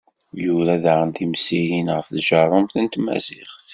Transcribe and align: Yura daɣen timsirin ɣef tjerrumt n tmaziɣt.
Yura 0.43 0.75
daɣen 0.83 1.11
timsirin 1.17 1.87
ɣef 1.95 2.07
tjerrumt 2.17 2.73
n 2.79 2.85
tmaziɣt. 2.87 3.65